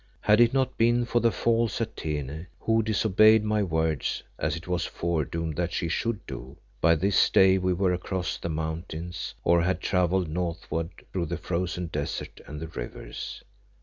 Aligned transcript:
Had 0.21 0.41
it 0.41 0.51
not 0.51 0.79
been 0.79 1.05
for 1.05 1.19
the 1.19 1.31
false 1.31 1.79
Atene, 1.79 2.47
who 2.61 2.81
disobeyed 2.81 3.43
my 3.43 3.61
words, 3.61 4.23
as 4.39 4.55
it 4.55 4.67
was 4.67 4.83
foredoomed 4.83 5.57
that 5.57 5.71
she 5.73 5.87
should 5.89 6.25
do, 6.25 6.57
by 6.81 6.95
this 6.95 7.29
day 7.29 7.59
we 7.59 7.71
were 7.71 7.93
across 7.93 8.37
the 8.39 8.49
mountains, 8.49 9.35
or 9.43 9.61
had 9.61 9.79
travelled 9.79 10.27
northward 10.27 10.89
through 11.13 11.27
the 11.27 11.37
frozen 11.37 11.85
desert 11.85 12.41
and 12.47 12.59
the 12.59 12.69
rivers. 12.69 13.43